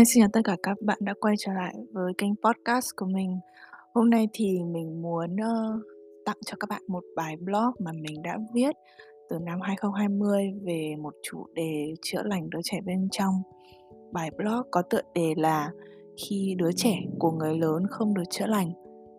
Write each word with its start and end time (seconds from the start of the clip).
Hi, 0.00 0.04
xin 0.04 0.22
chào 0.22 0.28
tất 0.32 0.40
cả 0.44 0.56
các 0.62 0.76
bạn 0.80 0.98
đã 1.00 1.14
quay 1.20 1.34
trở 1.38 1.52
lại 1.52 1.74
với 1.92 2.12
kênh 2.18 2.36
podcast 2.36 2.86
của 2.96 3.06
mình. 3.06 3.38
Hôm 3.94 4.10
nay 4.10 4.28
thì 4.32 4.62
mình 4.62 5.02
muốn, 5.02 5.36
uh, 5.36 5.82
tặng 6.24 6.36
cho 6.46 6.56
các 6.60 6.68
bạn 6.70 6.82
một 6.86 7.04
bài 7.16 7.36
blog 7.36 7.70
mà 7.78 7.92
mình 7.92 8.22
đã 8.22 8.38
viết 8.54 8.76
từ 9.28 9.38
năm 9.38 9.60
2020 9.60 10.52
về 10.62 10.94
một 10.98 11.14
chủ 11.22 11.46
đề 11.54 11.94
chữa 12.02 12.22
lành 12.22 12.50
đứa 12.50 12.58
trẻ 12.64 12.80
bên 12.80 13.08
trong. 13.10 13.34
Bài 14.12 14.30
blog 14.36 14.62
có 14.70 14.82
tựa 14.82 15.02
đề 15.14 15.34
là 15.36 15.70
"Khi 16.16 16.54
đứa 16.58 16.72
trẻ 16.72 16.98
của 17.18 17.30
người 17.30 17.58
lớn 17.58 17.86
không 17.90 18.14
được 18.14 18.30
chữa 18.30 18.46
lành". 18.46 18.72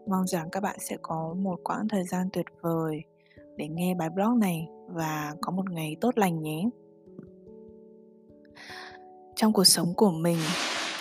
Mong 0.08 0.28
rằng 0.28 0.50
các 0.52 0.64
bạn 0.64 0.78
sẽ 0.80 0.98
có 1.02 1.36
một 1.38 1.60
quãng 1.64 1.88
thời 1.88 2.04
gian 2.04 2.30
tuyệt 2.34 2.46
vời 2.62 3.02
để 3.58 3.68
nghe 3.68 3.96
bài 3.96 4.10
blog 4.10 4.40
này 4.40 4.68
và 4.88 5.36
có 5.42 5.52
một 5.52 5.72
ngày 5.72 5.96
tốt 6.02 6.18
lành 6.18 6.42
nhé. 6.42 6.70
Trong 9.42 9.54
cuộc 9.54 9.64
sống 9.64 9.94
của 9.94 10.12
mình, 10.12 10.38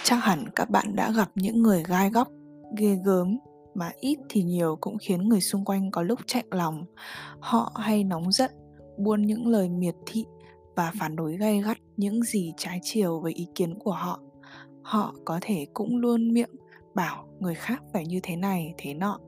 chắc 0.02 0.16
hẳn 0.16 0.44
các 0.54 0.70
bạn 0.70 0.96
đã 0.96 1.10
gặp 1.10 1.30
những 1.34 1.62
người 1.62 1.82
gai 1.88 2.10
góc, 2.10 2.28
ghê 2.76 2.98
gớm 3.04 3.38
mà 3.74 3.90
ít 4.00 4.18
thì 4.28 4.42
nhiều 4.42 4.76
cũng 4.80 4.98
khiến 4.98 5.28
người 5.28 5.40
xung 5.40 5.64
quanh 5.64 5.90
có 5.90 6.02
lúc 6.02 6.20
chạnh 6.26 6.44
lòng. 6.50 6.84
Họ 7.40 7.72
hay 7.74 8.04
nóng 8.04 8.32
giận, 8.32 8.50
buôn 8.98 9.22
những 9.26 9.46
lời 9.46 9.68
miệt 9.68 9.94
thị 10.06 10.24
và 10.76 10.92
phản 10.98 11.16
đối 11.16 11.36
gay 11.36 11.62
gắt 11.62 11.78
những 11.96 12.22
gì 12.22 12.52
trái 12.56 12.80
chiều 12.82 13.20
với 13.20 13.32
ý 13.32 13.48
kiến 13.54 13.78
của 13.78 13.92
họ. 13.92 14.20
Họ 14.82 15.14
có 15.24 15.38
thể 15.42 15.66
cũng 15.74 15.96
luôn 15.96 16.32
miệng 16.32 16.54
bảo 16.94 17.26
người 17.38 17.54
khác 17.54 17.82
phải 17.92 18.06
như 18.06 18.20
thế 18.22 18.36
này, 18.36 18.74
thế 18.78 18.94
nọ. 18.94 19.18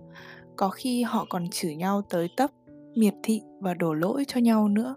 Có 0.57 0.69
khi 0.69 1.03
họ 1.03 1.27
còn 1.29 1.51
chửi 1.51 1.75
nhau 1.75 2.03
tới 2.11 2.29
tấp, 2.37 2.51
miệt 2.95 3.15
thị 3.23 3.41
và 3.61 3.75
đổ 3.75 3.95
lỗi 3.95 4.25
cho 4.29 4.41
nhau 4.41 4.69
nữa. 4.69 4.95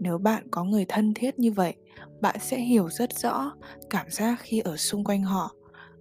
Nếu 0.00 0.18
bạn 0.18 0.46
có 0.50 0.64
người 0.64 0.84
thân 0.88 1.14
thiết 1.14 1.38
như 1.38 1.52
vậy, 1.52 1.74
bạn 2.20 2.36
sẽ 2.40 2.58
hiểu 2.58 2.88
rất 2.90 3.18
rõ 3.18 3.52
cảm 3.90 4.06
giác 4.10 4.36
khi 4.40 4.60
ở 4.60 4.76
xung 4.76 5.04
quanh 5.04 5.22
họ. 5.22 5.54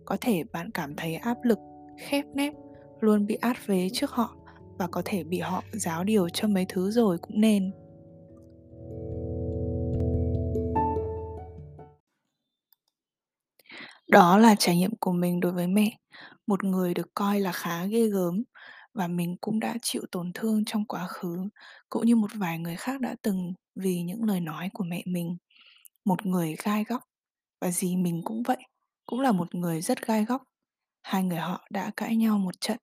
Có 0.06 0.18
thể 0.22 0.44
bạn 0.54 0.72
cảm 0.72 0.96
thấy 0.96 1.16
áp 1.16 1.38
lực, 1.44 1.58
khép 2.00 2.26
nép, 2.36 2.54
luôn 3.00 3.26
bị 3.26 3.36
át 3.36 3.68
vế 3.68 3.90
trước 3.94 4.12
họ 4.12 4.36
và 4.78 4.88
có 4.88 5.02
thể 5.06 5.24
bị 5.24 5.40
họ 5.40 5.64
giáo 5.74 6.04
điều 6.04 6.30
cho 6.30 6.48
mấy 6.48 6.66
thứ 6.70 6.92
rồi 6.92 7.18
cũng 7.18 7.42
nên. 7.42 7.72
Đó 14.08 14.38
là 14.38 14.56
trải 14.56 14.78
nghiệm 14.78 14.92
của 15.00 15.12
mình 15.12 15.40
đối 15.40 15.52
với 15.52 15.68
mẹ, 15.68 15.98
một 16.48 16.64
người 16.64 16.94
được 16.94 17.08
coi 17.14 17.40
là 17.40 17.52
khá 17.52 17.86
ghê 17.86 18.08
gớm 18.08 18.44
và 18.94 19.08
mình 19.08 19.36
cũng 19.42 19.60
đã 19.60 19.76
chịu 19.82 20.02
tổn 20.12 20.32
thương 20.34 20.66
trong 20.66 20.86
quá 20.86 21.08
khứ, 21.08 21.38
cũng 21.90 22.06
như 22.06 22.16
một 22.16 22.32
vài 22.36 22.60
người 22.60 22.76
khác 22.76 23.02
đã 23.02 23.16
từng 23.22 23.54
vì 23.80 24.02
những 24.02 24.24
lời 24.24 24.42
nói 24.42 24.70
của 24.74 24.84
mẹ 24.84 25.04
mình. 25.06 25.38
Một 26.06 26.26
người 26.26 26.56
gai 26.64 26.84
góc 26.84 27.04
và 27.62 27.72
dì 27.72 27.96
mình 27.96 28.22
cũng 28.26 28.44
vậy, 28.44 28.58
cũng 29.06 29.20
là 29.20 29.32
một 29.32 29.56
người 29.56 29.82
rất 29.82 30.08
gai 30.08 30.26
góc. 30.26 30.44
Hai 31.02 31.24
người 31.24 31.38
họ 31.38 31.68
đã 31.70 31.92
cãi 31.96 32.16
nhau 32.16 32.38
một 32.38 32.62
trận 32.62 32.78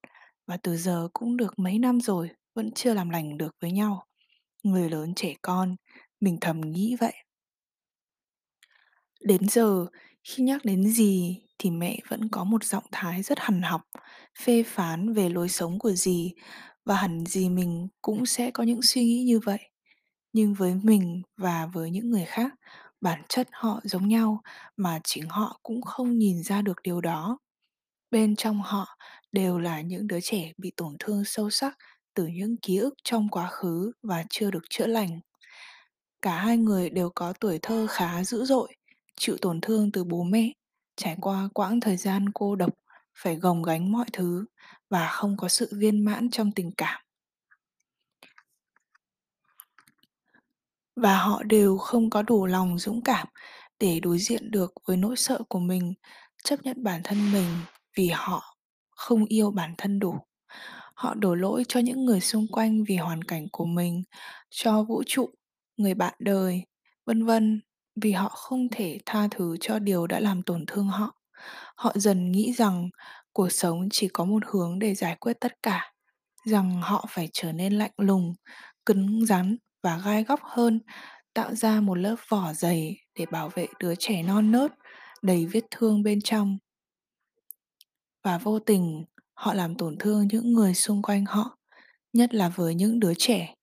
và 0.47 0.57
từ 0.57 0.77
giờ 0.77 1.09
cũng 1.13 1.37
được 1.37 1.59
mấy 1.59 1.79
năm 1.79 2.01
rồi 2.01 2.31
vẫn 2.55 2.71
chưa 2.73 2.95
làm 2.95 3.11
lành 3.11 3.39
được 3.39 3.57
với 3.61 3.73
nhau. 3.73 4.07
Người 4.63 4.91
lớn 4.91 5.13
trẻ 5.17 5.35
con, 5.43 5.77
mình 6.21 6.39
thầm 6.41 6.61
nghĩ 6.61 6.97
vậy. 7.01 7.15
Đến 9.21 9.49
giờ, 9.49 9.87
khi 10.25 10.43
nhắc 10.43 10.65
đến 10.65 10.89
dì 10.89 11.43
thì 11.59 11.71
mẹ 11.71 11.99
vẫn 12.09 12.29
có 12.29 12.45
một 12.45 12.65
giọng 12.65 12.85
thái 12.93 13.23
rất 13.23 13.39
hằn 13.39 13.63
học, 13.63 13.83
phê 14.39 14.63
phán 14.63 15.13
về 15.13 15.29
lối 15.29 15.49
sống 15.49 15.79
của 15.79 15.93
dì 15.93 16.33
và 16.85 16.97
hẳn 16.97 17.25
dì 17.27 17.49
mình 17.49 17.89
cũng 18.03 18.27
sẽ 18.27 18.51
có 18.51 18.63
những 18.63 18.83
suy 18.83 19.05
nghĩ 19.05 19.25
như 19.25 19.39
vậy. 19.39 19.59
Nhưng 20.37 20.55
với 20.55 20.75
mình 20.83 21.23
và 21.37 21.67
với 21.73 21.91
những 21.91 22.11
người 22.11 22.25
khác, 22.25 22.55
bản 23.01 23.23
chất 23.29 23.49
họ 23.53 23.81
giống 23.85 24.09
nhau 24.09 24.41
mà 24.77 25.01
chính 25.05 25.29
họ 25.29 25.61
cũng 25.63 25.83
không 25.83 26.19
nhìn 26.19 26.43
ra 26.43 26.63
được 26.63 26.77
điều 26.83 27.01
đó. 27.01 27.39
Bên 28.11 28.37
trong 28.37 28.63
họ 28.63 28.99
đều 29.33 29.59
là 29.59 29.81
những 29.81 30.07
đứa 30.07 30.21
trẻ 30.21 30.53
bị 30.59 30.73
tổn 30.77 30.97
thương 30.99 31.25
sâu 31.25 31.51
sắc 31.51 31.79
từ 32.15 32.27
những 32.27 32.57
ký 32.57 32.77
ức 32.77 32.95
trong 33.05 33.29
quá 33.29 33.49
khứ 33.51 33.93
và 34.03 34.25
chưa 34.31 34.51
được 34.51 34.63
chữa 34.71 34.87
lành. 34.87 35.21
Cả 36.23 36.39
hai 36.39 36.57
người 36.57 36.91
đều 36.91 37.11
có 37.15 37.33
tuổi 37.41 37.59
thơ 37.63 37.87
khá 37.91 38.25
dữ 38.25 38.45
dội, 38.45 38.77
chịu 39.17 39.37
tổn 39.43 39.61
thương 39.61 39.93
từ 39.93 40.05
bố 40.05 40.23
mẹ, 40.23 40.53
trải 40.97 41.17
qua 41.21 41.49
quãng 41.55 41.81
thời 41.81 41.97
gian 41.97 42.29
cô 42.35 42.57
độc, 42.57 42.75
phải 43.19 43.37
gồng 43.37 43.63
gánh 43.63 43.93
mọi 43.93 44.07
thứ 44.13 44.45
và 44.91 45.09
không 45.13 45.37
có 45.37 45.49
sự 45.49 45.69
viên 45.73 46.05
mãn 46.05 46.31
trong 46.31 46.53
tình 46.53 46.71
cảm. 46.77 47.06
Và 50.97 51.17
họ 51.19 51.43
đều 51.43 51.79
không 51.79 52.11
có 52.11 52.23
đủ 52.23 52.47
lòng 52.47 52.79
dũng 52.79 53.03
cảm 53.03 53.27
để 53.81 54.01
đối 54.01 54.19
diện 54.19 54.51
được 54.51 54.73
với 54.87 54.97
nỗi 54.97 55.17
sợ 55.17 55.43
của 55.49 55.59
mình, 55.59 55.95
chấp 56.45 56.63
nhận 56.63 56.85
bản 56.85 57.01
thân 57.05 57.33
mình 57.33 57.49
vì 57.97 58.09
họ 58.09 58.57
không 58.91 59.25
yêu 59.25 59.51
bản 59.51 59.75
thân 59.79 59.99
đủ. 59.99 60.15
Họ 60.95 61.15
đổ 61.15 61.35
lỗi 61.35 61.65
cho 61.69 61.81
những 61.81 62.05
người 62.05 62.21
xung 62.21 62.47
quanh 62.53 62.85
vì 62.85 62.97
hoàn 62.97 63.25
cảnh 63.25 63.47
của 63.53 63.65
mình, 63.65 64.03
cho 64.51 64.83
vũ 64.83 65.03
trụ, 65.07 65.31
người 65.77 65.95
bạn 65.95 66.15
đời, 66.19 66.63
vân 67.07 67.27
vân, 67.27 67.61
vì 68.03 68.13
họ 68.13 68.29
không 68.29 68.69
thể 68.73 68.99
tha 69.07 69.29
thứ 69.31 69.57
cho 69.61 69.79
điều 69.79 70.07
đã 70.07 70.21
làm 70.21 70.43
tổn 70.43 70.65
thương 70.67 70.89
họ. 70.89 71.15
Họ 71.77 71.93
dần 71.97 72.33
nghĩ 72.33 72.53
rằng 72.53 72.91
cuộc 73.33 73.53
sống 73.53 73.89
chỉ 73.93 74.09
có 74.09 74.25
một 74.25 74.43
hướng 74.47 74.79
để 74.79 74.95
giải 74.95 75.17
quyết 75.21 75.41
tất 75.41 75.63
cả, 75.63 75.93
rằng 76.47 76.81
họ 76.83 77.07
phải 77.11 77.29
trở 77.33 77.53
nên 77.53 77.73
lạnh 77.73 77.93
lùng, 77.97 78.35
cứng 78.87 79.27
rắn 79.27 79.57
và 79.87 79.99
gai 80.05 80.25
góc 80.25 80.41
hơn, 80.43 80.81
tạo 81.35 81.55
ra 81.55 81.81
một 81.81 81.95
lớp 81.95 82.17
vỏ 82.29 82.53
dày 82.53 82.97
để 83.15 83.27
bảo 83.27 83.49
vệ 83.49 83.67
đứa 83.79 83.95
trẻ 83.95 84.23
non 84.23 84.53
nớt, 84.53 84.73
đầy 85.23 85.47
vết 85.47 85.61
thương 85.71 86.03
bên 86.03 86.21
trong. 86.21 86.59
Và 88.23 88.39
vô 88.39 88.59
tình, 88.59 89.05
họ 89.35 89.55
làm 89.55 89.75
tổn 89.75 89.97
thương 89.99 90.29
những 90.29 90.53
người 90.53 90.75
xung 90.75 91.03
quanh 91.03 91.25
họ, 91.27 91.59
nhất 92.13 92.35
là 92.35 92.49
với 92.49 92.75
những 92.75 93.01
đứa 93.01 93.13
trẻ, 93.19 93.55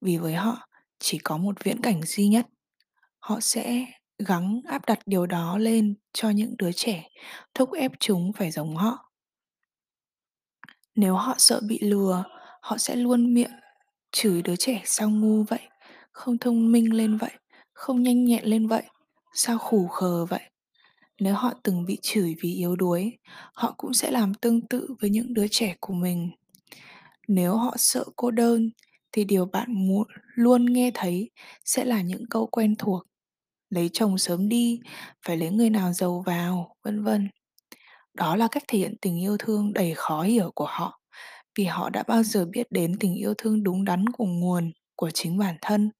vì 0.00 0.16
với 0.16 0.34
họ 0.34 0.68
chỉ 0.98 1.18
có 1.18 1.36
một 1.36 1.64
viễn 1.64 1.80
cảnh 1.82 2.02
duy 2.02 2.28
nhất. 2.28 2.46
Họ 3.18 3.40
sẽ 3.40 3.86
gắng 4.18 4.60
áp 4.68 4.86
đặt 4.86 4.98
điều 5.06 5.26
đó 5.26 5.58
lên 5.58 5.94
cho 6.12 6.30
những 6.30 6.54
đứa 6.58 6.72
trẻ, 6.72 7.08
thúc 7.54 7.72
ép 7.72 7.92
chúng 8.00 8.32
phải 8.32 8.50
giống 8.50 8.76
họ. 8.76 9.12
Nếu 10.94 11.14
họ 11.14 11.34
sợ 11.38 11.60
bị 11.68 11.78
lừa, 11.82 12.24
họ 12.60 12.78
sẽ 12.78 12.96
luôn 12.96 13.34
miệng 13.34 13.52
chửi 14.12 14.42
đứa 14.42 14.56
trẻ 14.56 14.82
sao 14.84 15.10
ngu 15.10 15.42
vậy, 15.42 15.60
không 16.12 16.38
thông 16.38 16.72
minh 16.72 16.94
lên 16.94 17.16
vậy, 17.16 17.32
không 17.72 18.02
nhanh 18.02 18.24
nhẹn 18.24 18.44
lên 18.44 18.66
vậy, 18.66 18.82
sao 19.34 19.58
khủ 19.58 19.88
khờ 19.88 20.24
vậy. 20.24 20.42
Nếu 21.20 21.34
họ 21.34 21.52
từng 21.62 21.84
bị 21.84 21.98
chửi 22.02 22.34
vì 22.40 22.54
yếu 22.54 22.76
đuối, 22.76 23.18
họ 23.54 23.74
cũng 23.76 23.94
sẽ 23.94 24.10
làm 24.10 24.34
tương 24.34 24.60
tự 24.68 24.94
với 25.00 25.10
những 25.10 25.34
đứa 25.34 25.46
trẻ 25.50 25.76
của 25.80 25.94
mình. 25.94 26.30
Nếu 27.28 27.56
họ 27.56 27.74
sợ 27.76 28.04
cô 28.16 28.30
đơn 28.30 28.70
thì 29.12 29.24
điều 29.24 29.46
bạn 29.46 29.86
muốn 29.86 30.08
luôn 30.34 30.66
nghe 30.66 30.90
thấy 30.94 31.30
sẽ 31.64 31.84
là 31.84 32.02
những 32.02 32.24
câu 32.30 32.46
quen 32.46 32.74
thuộc. 32.78 33.02
Lấy 33.70 33.90
chồng 33.92 34.18
sớm 34.18 34.48
đi, 34.48 34.80
phải 35.26 35.36
lấy 35.36 35.50
người 35.50 35.70
nào 35.70 35.92
giàu 35.92 36.22
vào, 36.26 36.76
vân 36.82 37.04
vân. 37.04 37.28
Đó 38.14 38.36
là 38.36 38.48
cách 38.50 38.62
thể 38.68 38.78
hiện 38.78 38.94
tình 39.00 39.20
yêu 39.20 39.36
thương 39.38 39.72
đầy 39.72 39.94
khó 39.96 40.22
hiểu 40.22 40.50
của 40.54 40.66
họ, 40.68 41.00
vì 41.58 41.64
họ 41.64 41.90
đã 41.90 42.02
bao 42.02 42.22
giờ 42.22 42.44
biết 42.44 42.66
đến 42.70 42.96
tình 43.00 43.14
yêu 43.14 43.34
thương 43.38 43.62
đúng 43.62 43.84
đắn 43.84 44.08
của 44.08 44.26
nguồn 44.26 44.72
của 45.02 45.10
chính 45.10 45.38
bản 45.38 45.56
thân, 45.62 45.90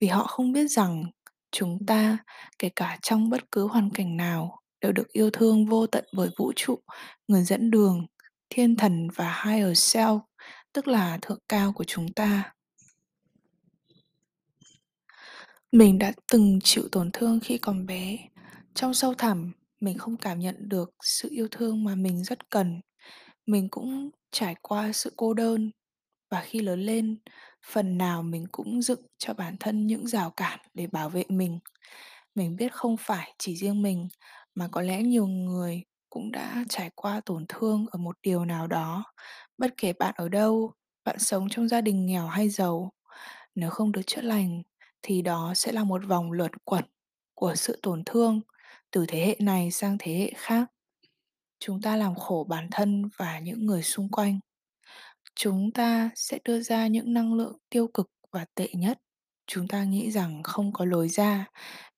vì 0.00 0.08
họ 0.08 0.26
không 0.26 0.52
biết 0.52 0.70
rằng 0.70 1.04
chúng 1.52 1.86
ta, 1.86 2.18
kể 2.58 2.68
cả 2.76 2.98
trong 3.02 3.30
bất 3.30 3.50
cứ 3.50 3.66
hoàn 3.66 3.90
cảnh 3.90 4.16
nào, 4.16 4.60
đều 4.80 4.92
được 4.92 5.08
yêu 5.12 5.30
thương 5.30 5.66
vô 5.66 5.86
tận 5.86 6.04
bởi 6.12 6.30
vũ 6.38 6.52
trụ, 6.56 6.78
người 7.28 7.42
dẫn 7.42 7.70
đường, 7.70 8.06
thiên 8.50 8.76
thần 8.76 9.08
và 9.14 9.42
higher 9.44 9.78
self, 9.78 10.20
tức 10.72 10.88
là 10.88 11.18
thượng 11.22 11.38
cao 11.48 11.72
của 11.72 11.84
chúng 11.84 12.12
ta. 12.12 12.52
Mình 15.72 15.98
đã 15.98 16.12
từng 16.32 16.58
chịu 16.64 16.88
tổn 16.92 17.10
thương 17.12 17.40
khi 17.40 17.58
còn 17.58 17.86
bé. 17.86 18.18
Trong 18.74 18.94
sâu 18.94 19.14
thẳm, 19.14 19.52
mình 19.80 19.98
không 19.98 20.16
cảm 20.16 20.38
nhận 20.38 20.68
được 20.68 20.90
sự 21.02 21.28
yêu 21.32 21.48
thương 21.50 21.84
mà 21.84 21.94
mình 21.94 22.24
rất 22.24 22.50
cần. 22.50 22.80
Mình 23.46 23.68
cũng 23.70 24.10
trải 24.32 24.54
qua 24.62 24.92
sự 24.92 25.12
cô 25.16 25.34
đơn 25.34 25.70
và 26.30 26.40
khi 26.40 26.60
lớn 26.60 26.80
lên, 26.80 27.18
phần 27.64 27.98
nào 27.98 28.22
mình 28.22 28.46
cũng 28.52 28.82
dựng 28.82 29.02
cho 29.18 29.34
bản 29.34 29.56
thân 29.60 29.86
những 29.86 30.06
rào 30.06 30.30
cản 30.30 30.58
để 30.74 30.86
bảo 30.86 31.08
vệ 31.08 31.24
mình. 31.28 31.58
Mình 32.34 32.56
biết 32.56 32.72
không 32.72 32.96
phải 32.96 33.34
chỉ 33.38 33.56
riêng 33.56 33.82
mình 33.82 34.08
mà 34.54 34.68
có 34.72 34.80
lẽ 34.80 35.02
nhiều 35.02 35.26
người 35.26 35.82
cũng 36.10 36.32
đã 36.32 36.64
trải 36.68 36.90
qua 36.94 37.20
tổn 37.26 37.44
thương 37.48 37.86
ở 37.90 37.98
một 37.98 38.16
điều 38.22 38.44
nào 38.44 38.66
đó. 38.66 39.04
Bất 39.58 39.74
kể 39.76 39.92
bạn 39.92 40.14
ở 40.16 40.28
đâu, 40.28 40.72
bạn 41.04 41.18
sống 41.18 41.48
trong 41.50 41.68
gia 41.68 41.80
đình 41.80 42.06
nghèo 42.06 42.26
hay 42.26 42.48
giàu, 42.48 42.92
nếu 43.54 43.70
không 43.70 43.92
được 43.92 44.02
chữa 44.06 44.20
lành 44.22 44.62
thì 45.02 45.22
đó 45.22 45.52
sẽ 45.56 45.72
là 45.72 45.84
một 45.84 46.02
vòng 46.08 46.32
luẩn 46.32 46.50
quẩn 46.64 46.84
của 47.34 47.54
sự 47.54 47.78
tổn 47.82 48.02
thương 48.06 48.40
từ 48.90 49.04
thế 49.08 49.26
hệ 49.26 49.36
này 49.40 49.70
sang 49.70 49.96
thế 49.98 50.14
hệ 50.14 50.32
khác. 50.36 50.66
Chúng 51.60 51.82
ta 51.82 51.96
làm 51.96 52.14
khổ 52.14 52.46
bản 52.48 52.68
thân 52.70 53.08
và 53.16 53.38
những 53.38 53.66
người 53.66 53.82
xung 53.82 54.08
quanh. 54.08 54.40
Chúng 55.36 55.70
ta 55.72 56.10
sẽ 56.14 56.38
đưa 56.44 56.60
ra 56.60 56.86
những 56.86 57.12
năng 57.12 57.34
lượng 57.34 57.58
tiêu 57.70 57.88
cực 57.94 58.10
và 58.32 58.46
tệ 58.54 58.68
nhất. 58.72 58.98
chúng 59.46 59.68
ta 59.68 59.84
nghĩ 59.84 60.10
rằng 60.10 60.42
không 60.42 60.72
có 60.72 60.84
lối 60.84 61.08
ra, 61.08 61.46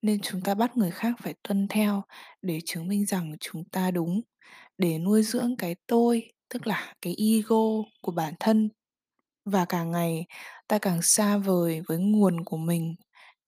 nên 0.01 0.21
chúng 0.21 0.41
ta 0.41 0.55
bắt 0.55 0.77
người 0.77 0.91
khác 0.91 1.15
phải 1.23 1.33
tuân 1.43 1.67
theo 1.67 2.03
để 2.41 2.59
chứng 2.65 2.87
minh 2.87 3.05
rằng 3.05 3.35
chúng 3.39 3.63
ta 3.65 3.91
đúng, 3.91 4.21
để 4.77 4.99
nuôi 4.99 5.23
dưỡng 5.23 5.57
cái 5.57 5.75
tôi, 5.87 6.31
tức 6.49 6.67
là 6.67 6.95
cái 7.01 7.15
ego 7.17 7.63
của 8.01 8.11
bản 8.11 8.33
thân. 8.39 8.69
Và 9.45 9.65
càng 9.65 9.91
ngày, 9.91 10.25
ta 10.67 10.79
càng 10.79 11.01
xa 11.01 11.37
vời 11.37 11.81
với 11.87 11.97
nguồn 11.97 12.43
của 12.45 12.57
mình, 12.57 12.95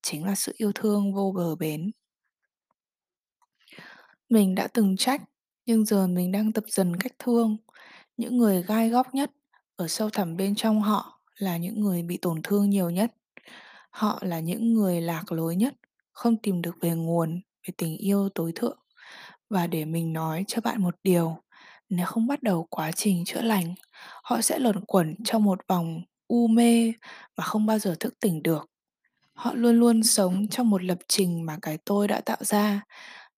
chính 0.02 0.26
là 0.26 0.36
sự 0.36 0.54
yêu 0.58 0.72
thương 0.76 1.14
vô 1.14 1.34
bờ 1.36 1.56
bến. 1.56 1.92
Mình 4.30 4.56
đã 4.56 4.68
từng 4.74 4.98
trách, 4.98 5.22
nhưng 5.66 5.86
giờ 5.86 6.08
mình 6.08 6.32
đang 6.32 6.52
tập 6.54 6.64
dần 6.68 6.96
cách 7.00 7.14
thương. 7.20 7.58
Những 8.18 8.38
người 8.38 8.64
gai 8.64 8.90
góc 8.90 9.14
nhất 9.14 9.32
ở 9.80 9.88
sâu 9.88 10.10
thẳm 10.10 10.38
bên 10.38 10.56
trong 10.56 10.82
họ 10.82 11.22
là 11.38 11.58
những 11.58 11.82
người 11.82 12.04
bị 12.04 12.18
tổn 12.18 12.42
thương 12.44 12.70
nhiều 12.70 12.90
nhất. 12.90 13.12
Họ 13.90 14.20
là 14.22 14.40
những 14.40 14.74
người 14.74 15.02
lạc 15.02 15.32
lối 15.32 15.56
nhất, 15.56 15.74
không 16.12 16.38
tìm 16.38 16.62
được 16.62 16.76
về 16.82 16.90
nguồn, 16.92 17.42
về 17.68 17.74
tình 17.78 17.98
yêu 17.98 18.30
tối 18.36 18.52
thượng. 18.56 18.80
Và 19.50 19.68
để 19.68 19.86
mình 19.86 20.14
nói 20.14 20.46
cho 20.48 20.62
bạn 20.62 20.82
một 20.82 20.96
điều, 21.04 21.38
nếu 21.90 22.06
không 22.06 22.28
bắt 22.28 22.44
đầu 22.44 22.68
quá 22.70 22.92
trình 22.92 23.26
chữa 23.26 23.42
lành, 23.42 23.76
họ 24.24 24.42
sẽ 24.42 24.60
luẩn 24.60 24.82
quẩn 24.86 25.16
trong 25.26 25.44
một 25.44 25.60
vòng 25.68 26.02
u 26.28 26.48
mê 26.48 26.94
mà 27.38 27.44
không 27.44 27.66
bao 27.66 27.80
giờ 27.80 27.96
thức 28.00 28.14
tỉnh 28.20 28.44
được. 28.44 28.70
Họ 29.34 29.54
luôn 29.54 29.80
luôn 29.80 30.04
sống 30.04 30.48
trong 30.48 30.70
một 30.70 30.84
lập 30.84 31.00
trình 31.08 31.46
mà 31.46 31.58
cái 31.62 31.78
tôi 31.86 32.08
đã 32.08 32.22
tạo 32.22 32.40
ra, 32.42 32.82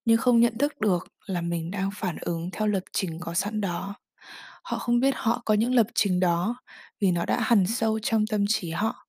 nhưng 0.05 0.17
không 0.17 0.39
nhận 0.39 0.57
thức 0.57 0.79
được 0.79 1.07
là 1.25 1.41
mình 1.41 1.71
đang 1.71 1.89
phản 1.95 2.17
ứng 2.21 2.51
theo 2.51 2.67
lập 2.67 2.83
trình 2.93 3.19
có 3.19 3.33
sẵn 3.33 3.61
đó 3.61 3.95
họ 4.61 4.77
không 4.77 4.99
biết 4.99 5.13
họ 5.17 5.41
có 5.45 5.53
những 5.53 5.73
lập 5.75 5.87
trình 5.95 6.19
đó 6.19 6.55
vì 6.99 7.11
nó 7.11 7.25
đã 7.25 7.39
hằn 7.41 7.65
sâu 7.67 7.99
trong 7.99 8.27
tâm 8.27 8.45
trí 8.49 8.69
họ 8.71 9.07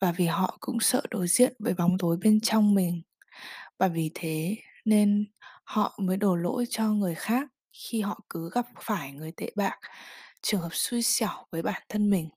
và 0.00 0.12
vì 0.12 0.26
họ 0.26 0.56
cũng 0.60 0.80
sợ 0.80 1.02
đối 1.10 1.28
diện 1.28 1.52
với 1.58 1.74
bóng 1.74 1.98
tối 1.98 2.16
bên 2.22 2.40
trong 2.40 2.74
mình. 2.74 3.02
Và 3.78 3.88
vì 3.88 4.10
thế 4.14 4.56
nên 4.84 5.26
họ 5.64 5.94
mới 6.02 6.16
đổ 6.16 6.36
lỗi 6.36 6.64
cho 6.70 6.90
người 6.92 7.14
khác 7.14 7.48
khi 7.72 8.00
họ 8.00 8.20
cứ 8.30 8.50
gặp 8.54 8.66
phải 8.82 9.12
người 9.12 9.32
tệ 9.36 9.50
bạc 9.56 9.78
trường 10.42 10.60
hợp 10.60 10.70
xui 10.72 11.02
xẻo 11.02 11.46
với 11.52 11.62
bản 11.62 11.82
thân 11.88 12.10
mình. 12.10 12.28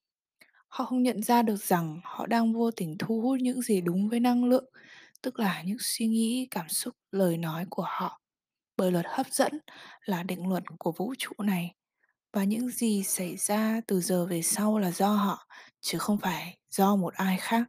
Họ 0.67 0.85
không 0.85 1.03
nhận 1.03 1.23
ra 1.23 1.41
được 1.41 1.57
rằng 1.63 1.99
họ 2.03 2.25
đang 2.27 2.53
vô 2.53 2.71
tình 2.71 2.95
thu 2.99 3.21
hút 3.21 3.39
những 3.41 3.61
gì 3.61 3.81
đúng 3.81 4.09
với 4.09 4.19
năng 4.19 4.45
lượng 4.45 4.65
tức 5.21 5.39
là 5.39 5.63
những 5.63 5.77
suy 5.79 6.07
nghĩ 6.07 6.47
cảm 6.51 6.69
xúc 6.69 6.95
lời 7.11 7.37
nói 7.37 7.65
của 7.69 7.85
họ. 7.87 8.21
Bởi 8.77 8.91
luật 8.91 9.05
hấp 9.09 9.27
dẫn 9.31 9.59
là 10.05 10.23
định 10.23 10.47
luật 10.49 10.63
của 10.79 10.91
vũ 10.91 11.13
trụ 11.17 11.33
này 11.39 11.75
và 12.33 12.43
những 12.43 12.69
gì 12.69 13.03
xảy 13.03 13.37
ra 13.37 13.81
từ 13.87 14.01
giờ 14.01 14.25
về 14.25 14.41
sau 14.41 14.79
là 14.79 14.91
do 14.91 15.09
họ, 15.09 15.47
chứ 15.81 15.97
không 15.97 16.17
phải 16.17 16.57
do 16.69 16.95
một 16.95 17.13
ai 17.13 17.37
khác. 17.37 17.63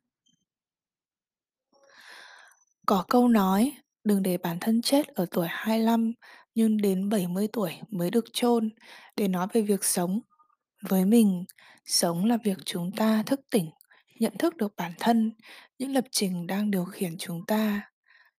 Có 2.87 3.05
câu 3.09 3.29
nói, 3.29 3.73
đừng 4.05 4.23
để 4.23 4.39
bản 4.39 4.59
thân 4.61 4.83
chết 4.83 5.07
ở 5.07 5.27
tuổi 5.31 5.47
25 5.51 6.13
nhưng 6.55 6.77
đến 6.77 7.09
70 7.09 7.49
tuổi 7.53 7.73
mới 7.89 8.11
được 8.11 8.25
chôn 8.33 8.71
để 9.17 9.29
nói 9.29 9.47
về 9.53 9.63
việc 9.63 9.85
sống. 9.85 10.21
Với 10.89 11.05
mình, 11.05 11.45
sống 11.85 12.25
là 12.25 12.39
việc 12.45 12.59
chúng 12.65 12.93
ta 12.93 13.23
thức 13.27 13.41
tỉnh, 13.51 13.71
nhận 14.21 14.33
thức 14.39 14.57
được 14.57 14.73
bản 14.77 14.93
thân, 14.99 15.33
những 15.79 15.93
lập 15.93 16.05
trình 16.11 16.47
đang 16.47 16.71
điều 16.71 16.85
khiển 16.85 17.19
chúng 17.19 17.47
ta. 17.47 17.91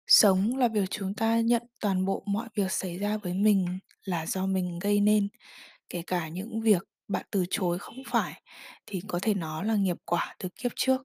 Sống 0.07 0.57
là 0.57 0.67
việc 0.67 0.89
chúng 0.89 1.13
ta 1.13 1.39
nhận 1.39 1.63
toàn 1.81 2.05
bộ 2.05 2.23
mọi 2.25 2.49
việc 2.55 2.71
xảy 2.71 2.97
ra 2.97 3.17
với 3.17 3.33
mình 3.33 3.79
là 4.03 4.25
do 4.25 4.45
mình 4.45 4.79
gây 4.79 4.99
nên 5.01 5.27
kể 5.91 6.01
cả 6.07 6.27
những 6.27 6.61
việc 6.61 6.83
bạn 7.07 7.25
từ 7.31 7.45
chối 7.49 7.79
không 7.79 8.03
phải 8.07 8.41
thì 8.85 9.01
có 9.07 9.19
thể 9.21 9.33
nó 9.33 9.63
là 9.63 9.75
nghiệp 9.75 9.97
quả 10.05 10.35
từ 10.39 10.49
kiếp 10.55 10.71
trước. 10.75 11.01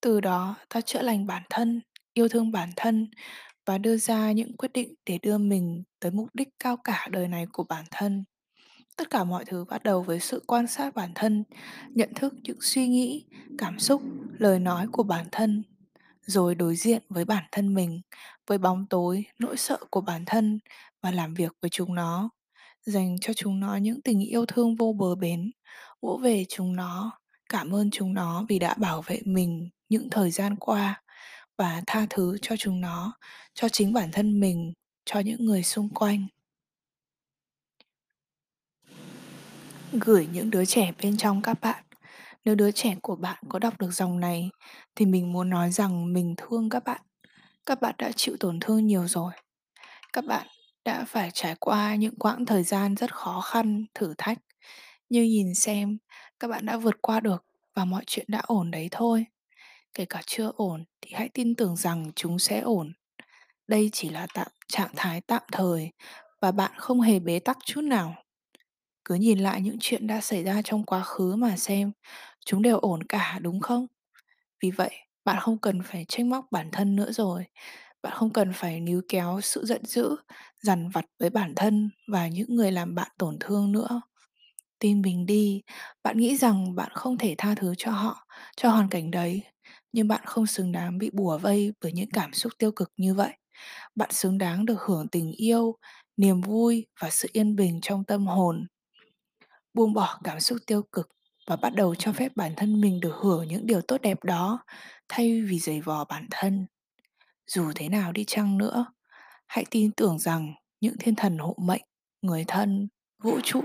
Từ 0.00 0.20
đó 0.20 0.54
ta 0.68 0.80
chữa 0.80 1.02
lành 1.02 1.26
bản 1.26 1.42
thân 1.50 1.80
yêu 2.14 2.28
thương 2.28 2.52
bản 2.52 2.70
thân 2.76 3.10
và 3.66 3.78
đưa 3.78 3.96
ra 3.96 4.32
những 4.32 4.56
quyết 4.56 4.72
định 4.72 4.94
để 5.06 5.18
đưa 5.22 5.38
mình 5.38 5.82
tới 6.00 6.12
mục 6.12 6.28
đích 6.34 6.48
cao 6.58 6.76
cả 6.76 7.08
đời 7.10 7.28
này 7.28 7.46
của 7.52 7.64
bản 7.64 7.84
thân. 7.90 8.24
Tất 8.96 9.10
cả 9.10 9.24
mọi 9.24 9.44
thứ 9.44 9.64
bắt 9.64 9.82
đầu 9.82 10.02
với 10.02 10.20
sự 10.20 10.42
quan 10.46 10.66
sát 10.66 10.94
bản 10.94 11.12
thân 11.14 11.44
nhận 11.88 12.14
thức 12.14 12.34
những 12.42 12.58
suy 12.60 12.88
nghĩ 12.88 13.26
cảm 13.58 13.78
xúc 13.78 14.02
lời 14.38 14.58
nói 14.58 14.86
của 14.92 15.02
bản 15.02 15.26
thân 15.32 15.62
rồi 16.20 16.54
đối 16.54 16.76
diện 16.76 17.02
với 17.08 17.24
bản 17.24 17.44
thân 17.52 17.74
mình 17.74 18.00
với 18.46 18.58
bóng 18.58 18.86
tối 18.90 19.24
nỗi 19.38 19.56
sợ 19.56 19.78
của 19.90 20.00
bản 20.00 20.24
thân 20.26 20.58
và 21.02 21.10
làm 21.10 21.34
việc 21.34 21.52
với 21.60 21.70
chúng 21.70 21.94
nó 21.94 22.30
dành 22.88 23.16
cho 23.20 23.32
chúng 23.32 23.60
nó 23.60 23.76
những 23.76 24.02
tình 24.02 24.20
yêu 24.20 24.46
thương 24.46 24.76
vô 24.76 24.92
bờ 24.92 25.14
bến. 25.14 25.50
Vỗ 26.02 26.20
về 26.22 26.44
chúng 26.48 26.76
nó, 26.76 27.18
cảm 27.48 27.74
ơn 27.74 27.90
chúng 27.90 28.14
nó 28.14 28.46
vì 28.48 28.58
đã 28.58 28.74
bảo 28.74 29.02
vệ 29.02 29.20
mình 29.24 29.68
những 29.88 30.10
thời 30.10 30.30
gian 30.30 30.56
qua 30.56 31.02
và 31.56 31.82
tha 31.86 32.06
thứ 32.10 32.38
cho 32.42 32.56
chúng 32.56 32.80
nó, 32.80 33.12
cho 33.54 33.68
chính 33.68 33.92
bản 33.92 34.10
thân 34.12 34.40
mình, 34.40 34.72
cho 35.04 35.20
những 35.20 35.44
người 35.44 35.62
xung 35.62 35.88
quanh. 35.88 36.26
Gửi 39.92 40.28
những 40.32 40.50
đứa 40.50 40.64
trẻ 40.64 40.92
bên 41.02 41.16
trong 41.16 41.42
các 41.42 41.60
bạn. 41.60 41.84
Nếu 42.44 42.54
đứa 42.54 42.70
trẻ 42.70 42.96
của 43.02 43.16
bạn 43.16 43.44
có 43.48 43.58
đọc 43.58 43.78
được 43.78 43.90
dòng 43.90 44.20
này, 44.20 44.50
thì 44.94 45.06
mình 45.06 45.32
muốn 45.32 45.50
nói 45.50 45.70
rằng 45.70 46.12
mình 46.12 46.34
thương 46.36 46.68
các 46.68 46.84
bạn. 46.84 47.00
Các 47.66 47.80
bạn 47.80 47.94
đã 47.98 48.12
chịu 48.16 48.36
tổn 48.40 48.60
thương 48.60 48.86
nhiều 48.86 49.06
rồi. 49.08 49.32
Các 50.12 50.24
bạn 50.24 50.46
đã 50.88 51.04
phải 51.04 51.30
trải 51.30 51.54
qua 51.60 51.94
những 51.94 52.14
quãng 52.18 52.46
thời 52.46 52.62
gian 52.62 52.96
rất 52.96 53.14
khó 53.14 53.40
khăn, 53.40 53.84
thử 53.94 54.14
thách. 54.18 54.38
Như 55.10 55.22
nhìn 55.22 55.54
xem, 55.54 55.98
các 56.40 56.48
bạn 56.48 56.66
đã 56.66 56.76
vượt 56.76 57.02
qua 57.02 57.20
được 57.20 57.44
và 57.74 57.84
mọi 57.84 58.02
chuyện 58.06 58.26
đã 58.28 58.38
ổn 58.46 58.70
đấy 58.70 58.88
thôi. 58.90 59.24
Kể 59.94 60.04
cả 60.04 60.22
chưa 60.26 60.52
ổn 60.56 60.84
thì 61.00 61.10
hãy 61.14 61.28
tin 61.28 61.54
tưởng 61.54 61.76
rằng 61.76 62.10
chúng 62.16 62.38
sẽ 62.38 62.60
ổn. 62.60 62.92
Đây 63.66 63.90
chỉ 63.92 64.08
là 64.08 64.26
tạm, 64.34 64.46
trạng 64.68 64.90
thái 64.96 65.20
tạm 65.20 65.42
thời 65.52 65.90
và 66.40 66.52
bạn 66.52 66.72
không 66.76 67.00
hề 67.00 67.18
bế 67.18 67.38
tắc 67.38 67.58
chút 67.64 67.80
nào. 67.80 68.14
Cứ 69.04 69.14
nhìn 69.14 69.38
lại 69.38 69.60
những 69.60 69.76
chuyện 69.80 70.06
đã 70.06 70.20
xảy 70.20 70.44
ra 70.44 70.62
trong 70.62 70.84
quá 70.84 71.02
khứ 71.02 71.36
mà 71.36 71.56
xem, 71.56 71.92
chúng 72.46 72.62
đều 72.62 72.78
ổn 72.78 73.02
cả, 73.02 73.38
đúng 73.42 73.60
không? 73.60 73.86
Vì 74.60 74.70
vậy, 74.70 74.92
bạn 75.24 75.40
không 75.40 75.58
cần 75.58 75.82
phải 75.82 76.04
trách 76.08 76.26
móc 76.26 76.52
bản 76.52 76.68
thân 76.72 76.96
nữa 76.96 77.12
rồi 77.12 77.44
bạn 78.02 78.12
không 78.16 78.32
cần 78.32 78.52
phải 78.54 78.80
níu 78.80 79.02
kéo 79.08 79.40
sự 79.42 79.64
giận 79.66 79.84
dữ, 79.84 80.16
dằn 80.62 80.88
vặt 80.90 81.04
với 81.20 81.30
bản 81.30 81.52
thân 81.56 81.90
và 82.12 82.28
những 82.28 82.54
người 82.56 82.72
làm 82.72 82.94
bạn 82.94 83.10
tổn 83.18 83.36
thương 83.40 83.72
nữa. 83.72 84.00
Tin 84.78 85.02
mình 85.02 85.26
đi, 85.26 85.62
bạn 86.02 86.18
nghĩ 86.18 86.36
rằng 86.36 86.74
bạn 86.74 86.90
không 86.94 87.18
thể 87.18 87.34
tha 87.38 87.54
thứ 87.54 87.74
cho 87.78 87.90
họ, 87.90 88.26
cho 88.56 88.70
hoàn 88.70 88.88
cảnh 88.88 89.10
đấy, 89.10 89.42
nhưng 89.92 90.08
bạn 90.08 90.22
không 90.26 90.46
xứng 90.46 90.72
đáng 90.72 90.98
bị 90.98 91.10
bủa 91.12 91.38
vây 91.38 91.72
bởi 91.82 91.92
những 91.92 92.10
cảm 92.10 92.32
xúc 92.34 92.52
tiêu 92.58 92.72
cực 92.72 92.92
như 92.96 93.14
vậy. 93.14 93.32
Bạn 93.96 94.10
xứng 94.12 94.38
đáng 94.38 94.66
được 94.66 94.80
hưởng 94.82 95.08
tình 95.08 95.32
yêu, 95.32 95.76
niềm 96.16 96.40
vui 96.40 96.86
và 97.00 97.10
sự 97.10 97.28
yên 97.32 97.56
bình 97.56 97.80
trong 97.82 98.04
tâm 98.04 98.26
hồn. 98.26 98.66
Buông 99.74 99.92
bỏ 99.94 100.20
cảm 100.24 100.40
xúc 100.40 100.58
tiêu 100.66 100.82
cực 100.92 101.08
và 101.46 101.56
bắt 101.56 101.74
đầu 101.74 101.94
cho 101.94 102.12
phép 102.12 102.32
bản 102.36 102.52
thân 102.56 102.80
mình 102.80 103.00
được 103.00 103.14
hưởng 103.22 103.48
những 103.48 103.66
điều 103.66 103.80
tốt 103.80 103.98
đẹp 104.02 104.24
đó 104.24 104.58
thay 105.08 105.42
vì 105.42 105.58
giày 105.58 105.80
vò 105.80 106.04
bản 106.04 106.26
thân 106.30 106.66
dù 107.48 107.72
thế 107.74 107.88
nào 107.88 108.12
đi 108.12 108.24
chăng 108.24 108.58
nữa, 108.58 108.86
hãy 109.46 109.64
tin 109.70 109.92
tưởng 109.92 110.18
rằng 110.18 110.54
những 110.80 110.96
thiên 110.98 111.14
thần 111.14 111.38
hộ 111.38 111.54
mệnh, 111.58 111.82
người 112.22 112.44
thân, 112.48 112.88
vũ 113.22 113.40
trụ, 113.44 113.60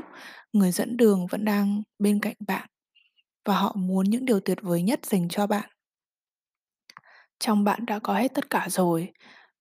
người 0.53 0.71
dẫn 0.71 0.97
đường 0.97 1.27
vẫn 1.27 1.45
đang 1.45 1.83
bên 1.99 2.19
cạnh 2.19 2.35
bạn 2.47 2.69
và 3.45 3.57
họ 3.57 3.73
muốn 3.77 4.09
những 4.09 4.25
điều 4.25 4.39
tuyệt 4.39 4.57
vời 4.61 4.81
nhất 4.81 5.05
dành 5.05 5.29
cho 5.29 5.47
bạn. 5.47 5.69
Trong 7.39 7.63
bạn 7.63 7.85
đã 7.85 7.99
có 7.99 8.13
hết 8.13 8.33
tất 8.33 8.49
cả 8.49 8.67
rồi, 8.69 9.11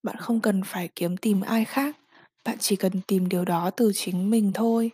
bạn 0.02 0.16
không 0.18 0.40
cần 0.40 0.62
phải 0.66 0.88
kiếm 0.94 1.16
tìm 1.16 1.40
ai 1.40 1.64
khác, 1.64 1.96
bạn 2.44 2.56
chỉ 2.60 2.76
cần 2.76 2.92
tìm 3.06 3.28
điều 3.28 3.44
đó 3.44 3.70
từ 3.70 3.92
chính 3.94 4.30
mình 4.30 4.52
thôi. 4.54 4.90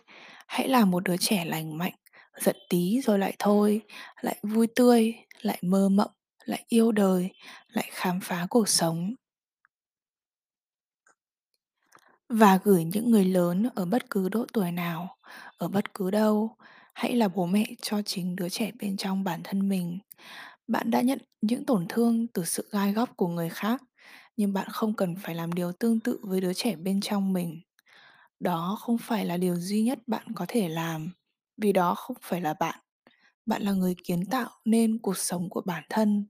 Hãy 0.47 0.67
là 0.69 0.85
một 0.85 1.03
đứa 1.03 1.17
trẻ 1.17 1.45
lành 1.45 1.77
mạnh, 1.77 1.93
giận 2.41 2.55
tí 2.69 3.01
rồi 3.01 3.19
lại 3.19 3.35
thôi, 3.39 3.81
lại 4.21 4.35
vui 4.43 4.67
tươi, 4.75 5.13
lại 5.41 5.59
mơ 5.61 5.89
mộng 5.89 6.11
lại 6.49 6.65
yêu 6.67 6.91
đời, 6.91 7.29
lại 7.67 7.89
khám 7.91 8.19
phá 8.23 8.47
cuộc 8.49 8.69
sống. 8.69 9.13
Và 12.29 12.59
gửi 12.63 12.83
những 12.83 13.11
người 13.11 13.25
lớn 13.25 13.69
ở 13.75 13.85
bất 13.85 14.09
cứ 14.09 14.29
độ 14.29 14.45
tuổi 14.53 14.71
nào, 14.71 15.17
ở 15.57 15.67
bất 15.67 15.93
cứ 15.93 16.11
đâu, 16.11 16.55
hãy 16.93 17.15
là 17.15 17.27
bố 17.27 17.45
mẹ 17.45 17.65
cho 17.81 18.01
chính 18.01 18.35
đứa 18.35 18.49
trẻ 18.49 18.71
bên 18.79 18.97
trong 18.97 19.23
bản 19.23 19.41
thân 19.43 19.69
mình. 19.69 19.99
Bạn 20.67 20.91
đã 20.91 21.01
nhận 21.01 21.19
những 21.41 21.65
tổn 21.65 21.85
thương 21.89 22.27
từ 22.27 22.45
sự 22.45 22.69
gai 22.71 22.93
góc 22.93 23.17
của 23.17 23.27
người 23.27 23.49
khác, 23.49 23.83
nhưng 24.37 24.53
bạn 24.53 24.67
không 24.71 24.93
cần 24.93 25.15
phải 25.15 25.35
làm 25.35 25.53
điều 25.53 25.71
tương 25.71 25.99
tự 25.99 26.19
với 26.23 26.41
đứa 26.41 26.53
trẻ 26.53 26.75
bên 26.75 27.01
trong 27.01 27.33
mình. 27.33 27.61
Đó 28.39 28.77
không 28.81 28.97
phải 28.97 29.25
là 29.25 29.37
điều 29.37 29.55
duy 29.55 29.83
nhất 29.83 29.99
bạn 30.07 30.27
có 30.35 30.45
thể 30.47 30.69
làm, 30.69 31.11
vì 31.57 31.73
đó 31.73 31.95
không 31.95 32.17
phải 32.21 32.41
là 32.41 32.53
bạn 32.53 32.79
bạn 33.49 33.61
là 33.61 33.71
người 33.71 33.95
kiến 34.03 34.25
tạo 34.25 34.49
nên 34.65 34.97
cuộc 34.97 35.17
sống 35.17 35.49
của 35.49 35.61
bản 35.65 35.83
thân 35.89 36.25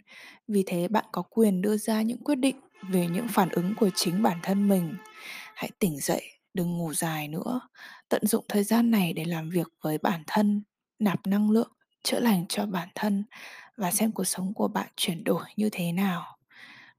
vì 0.48 0.64
thế 0.68 0.88
bạn 0.88 1.06
có 1.12 1.22
quyền 1.22 1.62
đưa 1.62 1.78
ra 1.78 2.02
những 2.02 2.24
quyết 2.24 2.36
định 2.36 2.56
về 2.90 3.08
những 3.08 3.28
phản 3.28 3.50
ứng 3.50 3.74
của 3.76 3.90
chính 3.96 4.24
bản 4.24 4.38
thân 4.44 4.68
mình 4.68 4.96
hãy 5.56 5.72
tỉnh 5.80 6.00
dậy 6.00 6.24
đừng 6.54 6.78
ngủ 6.78 6.94
dài 6.94 7.28
nữa 7.28 7.62
tận 8.10 8.28
dụng 8.28 8.46
thời 8.48 8.64
gian 8.64 8.92
này 8.92 9.14
để 9.14 9.26
làm 9.26 9.50
việc 9.50 9.68
với 9.82 9.98
bản 9.98 10.24
thân 10.28 10.64
nạp 11.00 11.28
năng 11.28 11.52
lượng 11.52 11.72
chữa 12.04 12.20
lành 12.20 12.46
cho 12.50 12.66
bản 12.66 12.90
thân 12.96 13.24
và 13.78 13.92
xem 13.92 14.12
cuộc 14.12 14.24
sống 14.24 14.54
của 14.54 14.68
bạn 14.68 14.88
chuyển 14.96 15.24
đổi 15.24 15.44
như 15.56 15.70
thế 15.72 15.92
nào. 15.92 16.38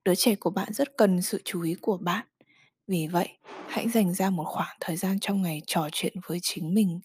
Đứa 0.05 0.15
trẻ 0.15 0.35
của 0.35 0.51
bạn 0.51 0.73
rất 0.73 0.89
cần 0.97 1.23
sự 1.23 1.43
chú 1.45 1.63
ý 1.63 1.75
của 1.81 1.99
bạn. 1.99 2.27
Vì 2.87 3.07
vậy, 3.07 3.29
hãy 3.69 3.89
dành 3.89 4.15
ra 4.15 4.31
một 4.31 4.45
khoảng 4.47 4.77
thời 4.81 4.97
gian 4.97 5.19
trong 5.21 5.43
ngày 5.43 5.63
trò 5.67 5.89
chuyện 5.93 6.15
với 6.27 6.39
chính 6.43 6.75
mình, 6.75 7.01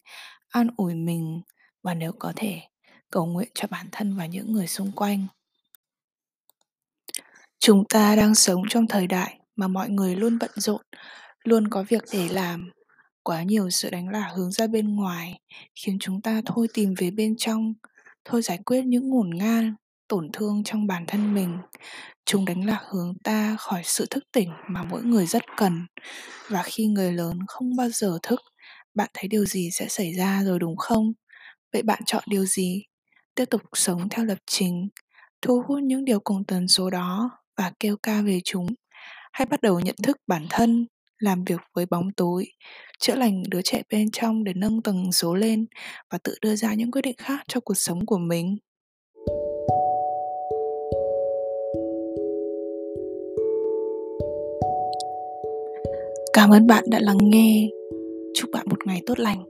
an 0.48 0.68
ủi 0.76 0.94
mình 0.94 1.42
và 1.82 1.94
nếu 1.94 2.12
có 2.12 2.32
thể, 2.36 2.60
cầu 3.10 3.26
nguyện 3.26 3.48
cho 3.54 3.68
bản 3.70 3.86
thân 3.92 4.16
và 4.16 4.26
những 4.26 4.52
người 4.52 4.66
xung 4.66 4.92
quanh. 4.92 5.26
Chúng 7.58 7.84
ta 7.88 8.16
đang 8.16 8.34
sống 8.34 8.62
trong 8.68 8.86
thời 8.86 9.06
đại 9.06 9.38
mà 9.56 9.68
mọi 9.68 9.90
người 9.90 10.16
luôn 10.16 10.38
bận 10.38 10.50
rộn, 10.54 10.82
luôn 11.44 11.68
có 11.68 11.84
việc 11.88 12.04
để 12.12 12.28
làm. 12.28 12.70
Quá 13.22 13.42
nhiều 13.42 13.70
sự 13.70 13.90
đánh 13.90 14.08
lạc 14.08 14.32
hướng 14.36 14.52
ra 14.52 14.66
bên 14.66 14.96
ngoài 14.96 15.40
khiến 15.74 15.98
chúng 16.00 16.20
ta 16.22 16.42
thôi 16.46 16.68
tìm 16.74 16.94
về 16.98 17.10
bên 17.10 17.34
trong, 17.38 17.74
thôi 18.24 18.42
giải 18.42 18.58
quyết 18.66 18.82
những 18.82 19.10
ngổn 19.10 19.30
ngang, 19.34 19.74
tổn 20.08 20.30
thương 20.32 20.64
trong 20.64 20.86
bản 20.86 21.04
thân 21.06 21.34
mình. 21.34 21.58
Chúng 22.26 22.44
đánh 22.44 22.66
lạc 22.66 22.82
hướng 22.90 23.14
ta 23.24 23.56
khỏi 23.58 23.82
sự 23.84 24.06
thức 24.10 24.24
tỉnh 24.32 24.50
mà 24.68 24.84
mỗi 24.84 25.02
người 25.04 25.26
rất 25.26 25.42
cần. 25.56 25.86
Và 26.48 26.62
khi 26.62 26.86
người 26.86 27.12
lớn 27.12 27.38
không 27.48 27.76
bao 27.76 27.90
giờ 27.90 28.18
thức, 28.22 28.40
bạn 28.94 29.10
thấy 29.14 29.28
điều 29.28 29.44
gì 29.46 29.70
sẽ 29.72 29.88
xảy 29.88 30.12
ra 30.14 30.42
rồi 30.44 30.58
đúng 30.58 30.76
không? 30.76 31.12
Vậy 31.72 31.82
bạn 31.82 32.02
chọn 32.06 32.24
điều 32.28 32.44
gì? 32.46 32.82
Tiếp 33.36 33.44
tục 33.50 33.62
sống 33.72 34.08
theo 34.10 34.24
lập 34.24 34.38
trình, 34.46 34.88
thu 35.42 35.62
hút 35.66 35.82
những 35.82 36.04
điều 36.04 36.20
cùng 36.20 36.44
tần 36.44 36.68
số 36.68 36.90
đó 36.90 37.30
và 37.56 37.72
kêu 37.80 37.96
ca 38.02 38.22
về 38.22 38.40
chúng. 38.44 38.66
Hãy 39.32 39.46
bắt 39.46 39.62
đầu 39.62 39.80
nhận 39.80 39.94
thức 40.02 40.16
bản 40.26 40.46
thân, 40.50 40.86
làm 41.18 41.44
việc 41.44 41.60
với 41.74 41.86
bóng 41.86 42.12
tối, 42.16 42.46
chữa 42.98 43.14
lành 43.14 43.42
đứa 43.48 43.62
trẻ 43.62 43.82
bên 43.92 44.10
trong 44.10 44.44
để 44.44 44.52
nâng 44.56 44.82
tầng 44.82 45.12
số 45.12 45.34
lên 45.34 45.66
và 46.10 46.18
tự 46.18 46.34
đưa 46.40 46.56
ra 46.56 46.74
những 46.74 46.90
quyết 46.90 47.02
định 47.02 47.16
khác 47.18 47.40
cho 47.48 47.60
cuộc 47.60 47.74
sống 47.74 48.06
của 48.06 48.18
mình. 48.18 48.56
Cảm 56.32 56.50
ơn 56.50 56.66
bạn 56.66 56.84
đã 56.90 56.98
lắng 57.02 57.18
nghe. 57.20 57.68
Chúc 58.34 58.50
bạn 58.52 58.66
một 58.70 58.86
ngày 58.86 59.00
tốt 59.06 59.18
lành. 59.18 59.44